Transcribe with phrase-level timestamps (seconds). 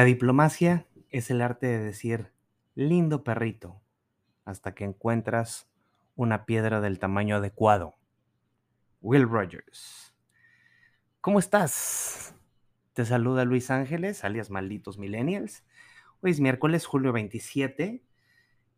[0.00, 2.32] La diplomacia es el arte de decir
[2.74, 3.82] lindo perrito
[4.46, 5.68] hasta que encuentras
[6.16, 7.96] una piedra del tamaño adecuado.
[9.02, 10.14] Will Rogers.
[11.20, 12.34] ¿Cómo estás?
[12.94, 15.64] Te saluda Luis Ángeles, alias Malditos Millennials.
[16.22, 18.02] Hoy es miércoles, julio 27,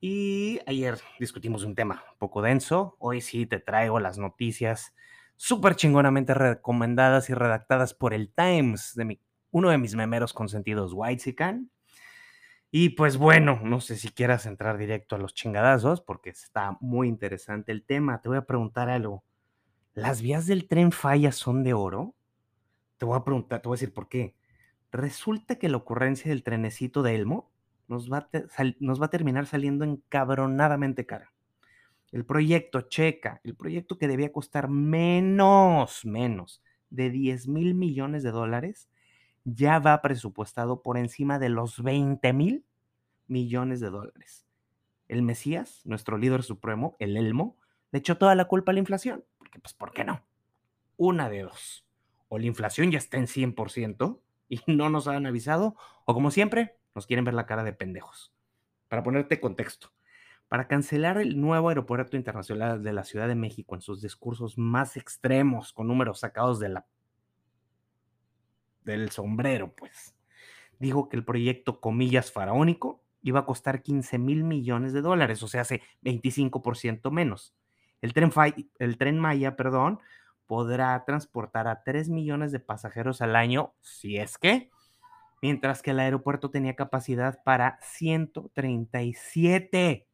[0.02, 2.96] y ayer discutimos un tema un poco denso.
[2.98, 4.96] Hoy sí te traigo las noticias
[5.36, 9.20] súper chingonamente recomendadas y redactadas por el Times de mi
[9.52, 11.70] uno de mis memeros consentidos, Whitezican.
[12.72, 17.06] Y pues bueno, no sé si quieras entrar directo a los chingadazos, porque está muy
[17.06, 18.20] interesante el tema.
[18.22, 19.22] Te voy a preguntar algo.
[19.94, 22.16] ¿Las vías del tren falla son de oro?
[22.98, 24.34] Te voy a preguntar, te voy a decir por qué.
[24.90, 27.51] Resulta que la ocurrencia del trenecito de Elmo
[27.92, 31.32] nos va, a nos va a terminar saliendo encabronadamente cara.
[32.10, 38.30] El proyecto Checa, el proyecto que debía costar menos, menos de 10 mil millones de
[38.30, 38.88] dólares,
[39.44, 42.64] ya va presupuestado por encima de los 20 mil
[43.28, 44.46] millones de dólares.
[45.08, 47.56] El Mesías, nuestro líder supremo, el Elmo,
[47.90, 49.24] le echó toda la culpa a la inflación.
[49.38, 50.24] Porque, pues, ¿por qué no?
[50.96, 51.86] Una de dos.
[52.28, 56.76] O la inflación ya está en 100% y no nos han avisado, o como siempre,
[56.94, 58.32] nos quieren ver la cara de pendejos.
[58.88, 59.92] Para ponerte contexto,
[60.48, 64.96] para cancelar el nuevo aeropuerto internacional de la Ciudad de México en sus discursos más
[64.96, 66.86] extremos, con números sacados de la
[68.84, 70.14] del sombrero, pues.
[70.78, 75.48] Dijo que el proyecto, comillas, faraónico iba a costar 15 mil millones de dólares, o
[75.48, 77.54] sea, hace 25% menos.
[78.00, 78.32] El tren,
[78.78, 80.00] el tren Maya, perdón,
[80.46, 84.70] podrá transportar a 3 millones de pasajeros al año, si es que,
[85.42, 90.06] mientras que el aeropuerto tenía capacidad para 137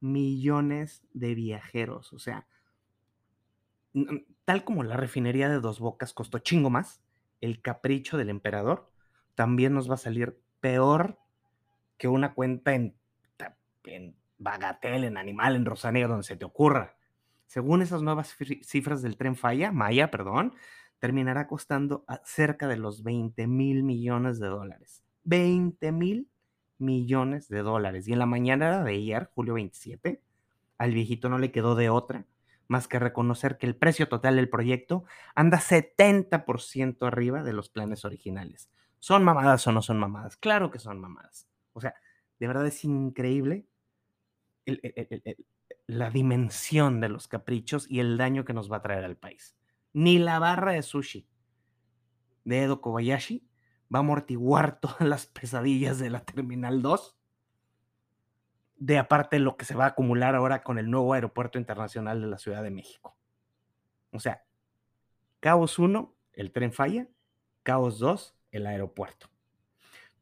[0.00, 2.46] millones de viajeros, o sea,
[4.44, 7.02] tal como la refinería de Dos Bocas costó chingo más,
[7.40, 8.90] el capricho del emperador,
[9.34, 11.18] también nos va a salir peor
[11.98, 12.96] que una cuenta en,
[13.84, 16.96] en Bagatel, en Animal, en Rosanero, donde se te ocurra.
[17.46, 20.54] Según esas nuevas cifras del tren Falla, Maya, perdón,
[21.04, 25.04] terminará costando cerca de los 20 mil millones de dólares.
[25.24, 26.30] 20 mil
[26.78, 28.08] millones de dólares.
[28.08, 30.22] Y en la mañana de ayer, julio 27,
[30.78, 32.24] al viejito no le quedó de otra
[32.68, 35.04] más que reconocer que el precio total del proyecto
[35.34, 38.70] anda 70% arriba de los planes originales.
[38.98, 40.38] ¿Son mamadas o no son mamadas?
[40.38, 41.46] Claro que son mamadas.
[41.74, 41.94] O sea,
[42.40, 43.66] de verdad es increíble
[45.86, 49.54] la dimensión de los caprichos y el daño que nos va a traer al país.
[49.94, 51.26] Ni la barra de sushi
[52.44, 53.48] de Edo Kobayashi
[53.92, 57.16] va a amortiguar todas las pesadillas de la Terminal 2
[58.76, 62.26] de aparte lo que se va a acumular ahora con el nuevo aeropuerto internacional de
[62.26, 63.16] la Ciudad de México.
[64.12, 64.44] O sea,
[65.40, 67.08] caos 1, el tren falla,
[67.62, 69.30] caos 2, el aeropuerto.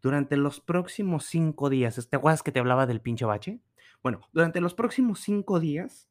[0.01, 3.61] Durante los próximos cinco días, ¿te acuerdas que te hablaba del pinche bache?
[4.03, 6.09] Bueno, durante los próximos cinco días,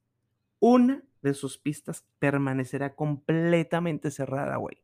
[0.59, 4.81] una de sus pistas permanecerá completamente cerrada, güey.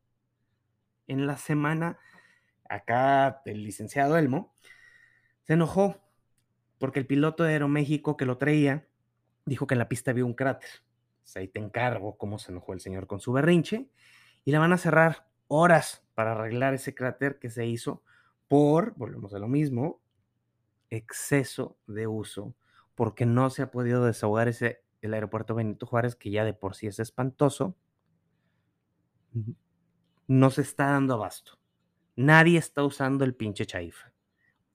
[1.07, 1.97] En la semana,
[2.69, 4.53] acá el licenciado Elmo
[5.43, 6.01] se enojó
[6.79, 8.87] porque el piloto de Aeroméxico que lo traía
[9.45, 10.69] dijo que en la pista había un cráter.
[11.35, 13.89] ahí te encargo cómo se enojó el señor con su berrinche
[14.43, 18.03] y la van a cerrar horas para arreglar ese cráter que se hizo
[18.47, 20.01] por, volvemos a lo mismo,
[20.89, 22.55] exceso de uso,
[22.95, 26.75] porque no se ha podido desahogar ese, el aeropuerto Benito Juárez, que ya de por
[26.75, 27.75] sí es espantoso,
[30.27, 31.59] no se está dando abasto.
[32.15, 34.11] Nadie está usando el pinche chaifa.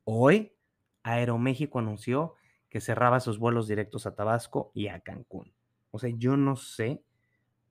[0.05, 0.53] Hoy
[1.03, 2.35] Aeroméxico anunció
[2.69, 5.53] que cerraba sus vuelos directos a Tabasco y a Cancún.
[5.91, 7.03] O sea, yo no sé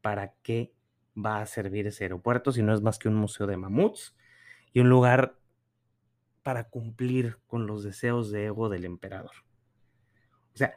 [0.01, 0.73] para qué
[1.18, 4.16] va a servir ese aeropuerto si no es más que un museo de mamuts
[4.73, 5.38] y un lugar
[6.44, 9.31] para cumplir con los deseos de ego del emperador.
[10.53, 10.75] O sea,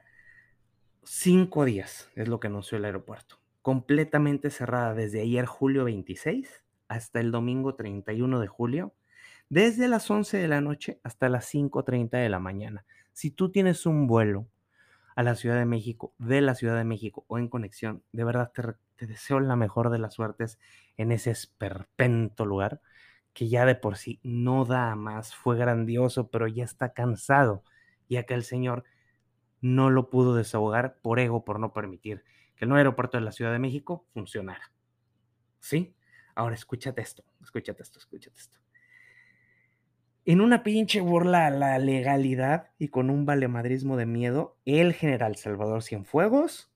[1.05, 7.21] cinco días es lo que anunció el aeropuerto, completamente cerrada desde ayer julio 26 hasta
[7.21, 8.95] el domingo 31 de julio
[9.49, 12.85] desde las 11 de la noche hasta las 5.30 de la mañana.
[13.13, 14.49] Si tú tienes un vuelo
[15.17, 18.53] a la Ciudad de México, de la Ciudad de México o en conexión, de verdad
[18.97, 20.59] te, deseo la mejor de las suertes
[20.97, 22.81] en ese esperpento lugar
[23.33, 27.65] que ya de por sí no da más, fue grandioso, pero ya está cansado,
[28.09, 28.85] ya que el Señor
[29.65, 32.25] no lo pudo desahogar por ego, por no permitir
[32.57, 34.73] que el nuevo aeropuerto de la Ciudad de México funcionara.
[35.59, 35.95] ¿Sí?
[36.35, 38.59] Ahora escúchate esto, escúchate esto, escúchate esto
[40.25, 45.37] en una pinche burla a la legalidad y con un valemadrismo de miedo, el general
[45.37, 46.71] Salvador Cienfuegos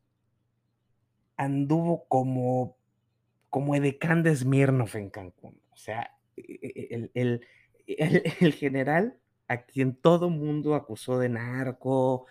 [1.36, 2.76] anduvo como,
[3.48, 5.60] como edecán de Smirnov en Cancún.
[5.70, 7.46] O sea, e, e, el,
[7.86, 12.26] el, general a quien todo mundo acusó de narco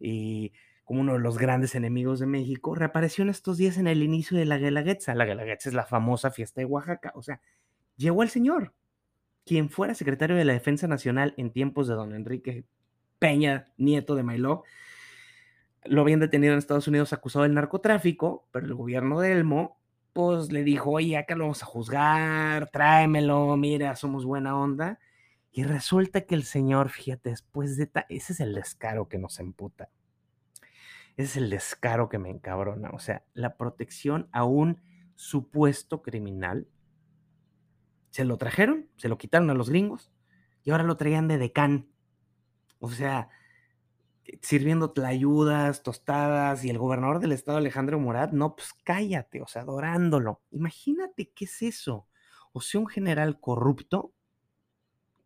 [0.00, 0.52] y
[0.84, 4.36] como uno de los grandes enemigos de México, reapareció en estos días en el inicio
[4.36, 5.14] de la Guelaguetza.
[5.14, 7.12] La Guelaguetza es la famosa fiesta de Oaxaca.
[7.14, 7.40] O sea,
[7.96, 8.74] llegó el señor,
[9.44, 12.64] quien fuera secretario de la Defensa Nacional en tiempos de don Enrique
[13.20, 14.64] Peña, nieto de Mailó,
[15.84, 19.78] lo habían detenido en Estados Unidos acusado del narcotráfico, pero el gobierno de Elmo,
[20.12, 24.98] pues le dijo, oye, acá lo vamos a juzgar, tráemelo, mira, somos buena onda.
[25.52, 27.90] Y resulta que el señor, fíjate, después de...
[28.08, 29.90] ese es el descaro que nos emputa.
[31.16, 32.90] Ese es el descaro que me encabrona.
[32.90, 34.80] O sea, la protección a un
[35.16, 36.68] supuesto criminal.
[38.10, 40.12] Se lo trajeron, se lo quitaron a los gringos
[40.62, 41.88] y ahora lo traían de decán.
[42.78, 43.28] O sea,
[44.42, 49.62] sirviendo tlayudas, tostadas, y el gobernador del estado, Alejandro Murat, no, pues cállate, o sea,
[49.62, 50.42] adorándolo.
[50.50, 52.06] Imagínate qué es eso.
[52.52, 54.12] O sea, un general corrupto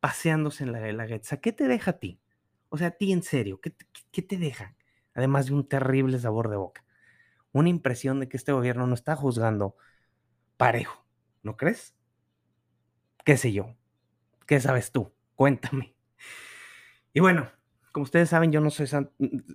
[0.04, 1.38] paseándose en la Guelaguetza.
[1.38, 2.20] ¿Qué te deja a ti?
[2.68, 3.72] O sea, a ti en serio, ¿qué,
[4.12, 4.76] ¿qué, te deja?
[5.14, 6.84] Además de un terrible sabor de boca.
[7.52, 9.76] Una impresión de que este gobierno no está juzgando
[10.58, 11.06] parejo,
[11.42, 11.94] ¿no crees?
[13.24, 13.76] ¿Qué sé yo?
[14.46, 15.10] ¿Qué sabes tú?
[15.36, 15.94] Cuéntame.
[17.14, 17.50] Y bueno,
[17.90, 18.86] como ustedes saben, yo no soy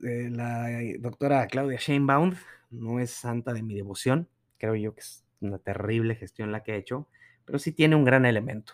[0.03, 0.67] eh, la
[0.97, 2.33] doctora Claudia Sheinbaum,
[2.71, 4.27] no es santa de mi devoción.
[4.57, 7.07] Creo yo que es una terrible gestión la que ha hecho,
[7.45, 8.73] pero sí tiene un gran elemento.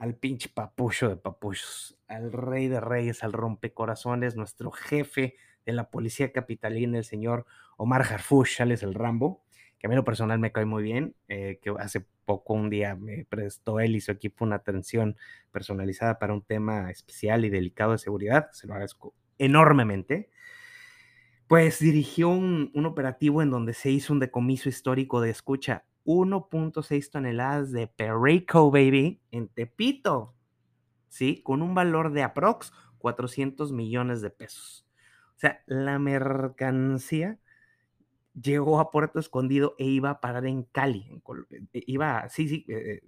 [0.00, 5.36] Al pinche papucho de papuchos, al rey de reyes, al rompecorazones, nuestro jefe
[5.66, 7.44] de la policía capitalina, el señor
[7.76, 9.44] Omar Harfush, es el Rambo,
[9.78, 12.96] que a mí lo personal me cae muy bien, eh, que hace poco un día
[12.96, 15.18] me prestó él y su equipo una atención
[15.52, 20.30] personalizada para un tema especial y delicado de seguridad, se lo agradezco enormemente.
[21.46, 27.72] Pues dirigió un operativo en donde se hizo un decomiso histórico de escucha 1.6 toneladas
[27.72, 30.34] de Perico Baby en Tepito,
[31.08, 31.42] ¿sí?
[31.42, 34.86] Con un valor de aprox 400 millones de pesos.
[35.36, 37.38] O sea, la mercancía
[38.40, 41.06] llegó a Puerto Escondido e iba a parar en Cali.
[41.10, 43.00] En e, iba, sí, sí, eh,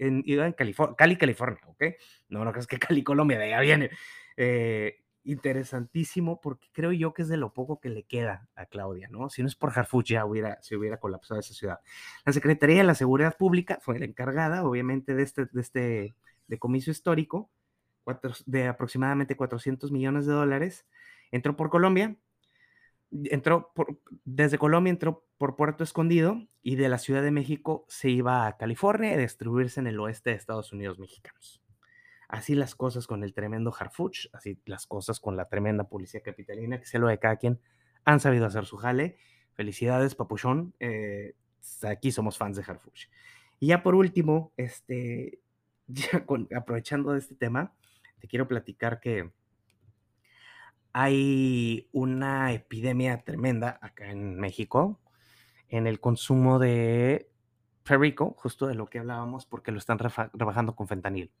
[0.00, 1.84] en, iba en California, Cali, California, ¿ok?
[2.28, 3.90] No, no crees que Cali, Colombia, de allá viene.
[4.36, 9.08] Eh, interesantísimo porque creo yo que es de lo poco que le queda a Claudia,
[9.10, 9.28] ¿no?
[9.28, 11.80] Si no es por Harfuch ya hubiera, se hubiera colapsado esa ciudad.
[12.24, 16.14] La Secretaría de la Seguridad Pública fue la encargada, obviamente, de este, de este
[16.46, 17.50] decomiso histórico,
[18.46, 20.86] de aproximadamente 400 millones de dólares.
[21.30, 22.16] Entró por Colombia,
[23.10, 28.10] entró por, desde Colombia entró por Puerto Escondido y de la Ciudad de México se
[28.10, 31.59] iba a California y distribuirse en el oeste de Estados Unidos mexicanos.
[32.30, 36.78] Así las cosas con el tremendo Harfuch, así las cosas con la tremenda policía capitalina,
[36.78, 37.60] que sea lo de cada quien,
[38.04, 39.16] han sabido hacer su jale.
[39.54, 40.72] Felicidades, papuchón.
[40.78, 41.34] Eh,
[41.82, 43.08] aquí somos fans de Harfuch.
[43.58, 45.40] Y ya por último, este,
[46.56, 47.74] aprovechando de este tema,
[48.20, 49.32] te quiero platicar que
[50.92, 55.00] hay una epidemia tremenda acá en México
[55.68, 57.28] en el consumo de
[57.82, 61.32] Perico, justo de lo que hablábamos, porque lo están rebajando con fentanil.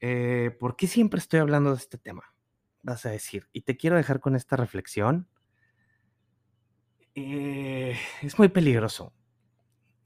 [0.00, 2.34] Eh, ¿Por qué siempre estoy hablando de este tema?
[2.82, 5.28] Vas a decir, y te quiero dejar con esta reflexión.
[7.14, 9.12] Eh, es muy peligroso.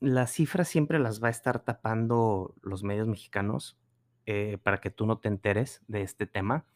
[0.00, 3.78] Las cifras siempre las va a estar tapando los medios mexicanos
[4.26, 6.66] eh, para que tú no te enteres de este tema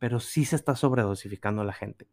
[0.00, 2.08] pero sí se está sobredosificando la gente.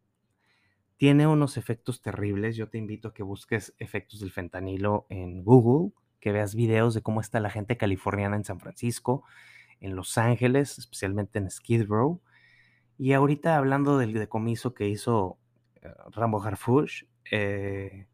[0.97, 2.55] Tiene unos efectos terribles.
[2.57, 7.01] Yo te invito a que busques efectos del fentanilo en Google, que veas videos de
[7.01, 9.23] cómo está la gente californiana en San Francisco,
[9.79, 12.21] en Los Ángeles, especialmente en Skid Row.
[12.97, 15.37] Y ahorita hablando del decomiso que hizo
[15.81, 18.07] eh, Rambo Harfush, eh,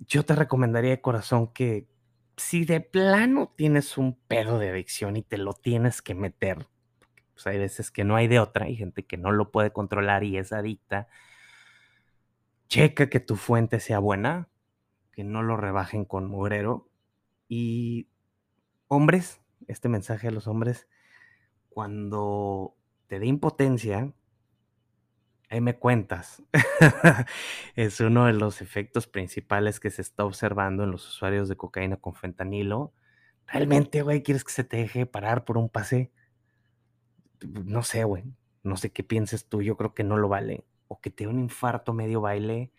[0.00, 1.88] yo te recomendaría de corazón que
[2.36, 6.66] si de plano tienes un pedo de adicción y te lo tienes que meter,
[7.34, 10.24] pues hay veces que no hay de otra, hay gente que no lo puede controlar
[10.24, 11.08] y es adicta.
[12.68, 14.48] Checa que tu fuente sea buena,
[15.12, 16.88] que no lo rebajen con mugrero.
[17.48, 18.08] Y
[18.88, 20.88] hombres, este mensaje a los hombres,
[21.68, 22.74] cuando
[23.06, 24.12] te dé impotencia,
[25.48, 26.42] ahí me cuentas.
[27.76, 31.96] es uno de los efectos principales que se está observando en los usuarios de cocaína
[31.96, 32.92] con fentanilo.
[33.46, 36.10] Realmente, güey, quieres que se te deje parar por un pase
[37.46, 38.24] no sé, güey,
[38.62, 40.64] no sé qué pienses tú, yo creo que no lo vale.
[40.88, 42.72] O que te dé un infarto medio baile,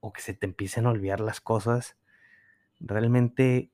[0.00, 1.96] o que se te empiecen a olvidar las cosas.
[2.80, 3.72] Realmente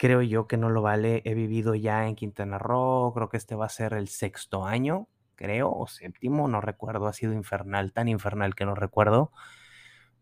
[0.00, 1.20] creo yo que no lo vale.
[1.26, 5.08] He vivido ya en Quintana Roo, creo que este va a ser el sexto año,
[5.36, 9.30] creo, o séptimo, no recuerdo, ha sido infernal, tan infernal que no recuerdo.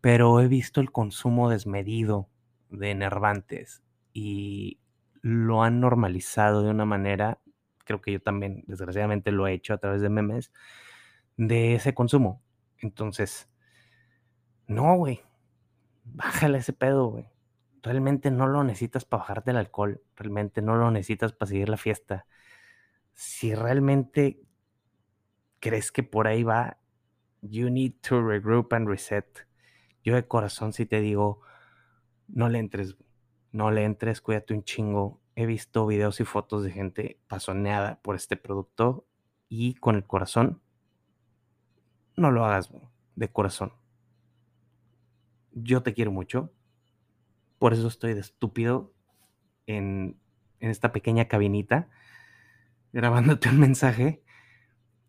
[0.00, 2.28] pero he visto el consumo desmedido
[2.70, 3.82] de enervantes
[4.12, 4.80] y
[5.22, 7.40] lo han normalizado de una manera,
[7.84, 10.52] creo que yo también desgraciadamente lo he hecho a través de memes,
[11.36, 12.42] de ese consumo.
[12.80, 13.48] Entonces,
[14.68, 15.20] no, güey,
[16.04, 17.26] bájale ese pedo, güey.
[17.82, 21.76] Realmente no lo necesitas para bajarte el alcohol, realmente no lo necesitas para seguir la
[21.76, 22.26] fiesta.
[23.14, 24.40] Si realmente
[25.60, 26.78] crees que por ahí va,
[27.42, 29.46] you need to regroup and reset.
[30.02, 31.40] Yo de corazón sí te digo,
[32.28, 32.96] no le entres,
[33.52, 35.20] no le entres, cuídate un chingo.
[35.34, 39.06] He visto videos y fotos de gente pasoneada por este producto
[39.48, 40.60] y con el corazón,
[42.16, 42.70] no lo hagas,
[43.14, 43.72] de corazón.
[45.52, 46.52] Yo te quiero mucho,
[47.58, 48.92] por eso estoy de estúpido
[49.66, 50.18] en,
[50.60, 51.88] en esta pequeña cabinita
[52.92, 54.22] grabándote un mensaje,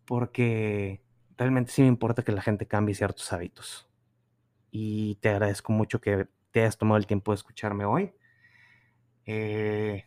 [0.04, 1.02] porque
[1.36, 3.88] realmente sí me importa que la gente cambie ciertos hábitos.
[4.70, 8.12] Y te agradezco mucho que te hayas tomado el tiempo de escucharme hoy.
[9.26, 10.04] Eh,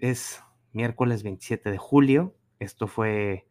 [0.00, 2.34] es miércoles 27 de julio.
[2.58, 3.46] Esto fue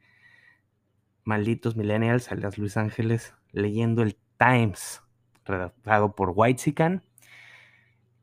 [1.23, 5.01] Malditos Millennials, alias Luis Ángeles, leyendo el Times,
[5.45, 7.03] redactado por Whitezican.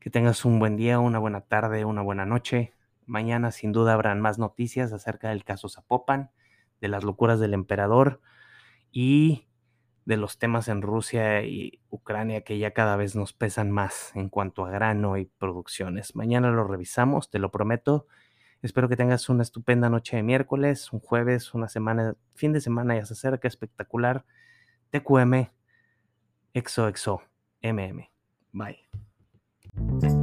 [0.01, 2.73] Que tengas un buen día, una buena tarde, una buena noche.
[3.05, 6.31] Mañana sin duda habrán más noticias acerca del caso Zapopan,
[6.79, 8.19] de las locuras del emperador
[8.91, 9.47] y
[10.05, 14.29] de los temas en Rusia y Ucrania que ya cada vez nos pesan más en
[14.29, 16.15] cuanto a grano y producciones.
[16.15, 18.07] Mañana lo revisamos, te lo prometo.
[18.63, 22.95] Espero que tengas una estupenda noche de miércoles, un jueves, una semana, fin de semana
[22.95, 24.25] ya se acerca, espectacular.
[24.89, 25.47] TQM,
[26.55, 27.21] EXO,
[27.61, 28.09] MM.
[28.51, 29.10] Bye.
[29.77, 30.20] thank you